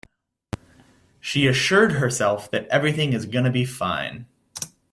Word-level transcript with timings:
She 1.19 1.45
assured 1.45 1.91
herself 1.91 2.49
that 2.49 2.67
everything 2.69 3.13
is 3.13 3.27
gonna 3.27 3.51
be 3.51 3.65
fine. 3.65 4.25